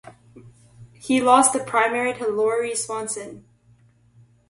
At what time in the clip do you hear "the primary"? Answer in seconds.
1.53-2.11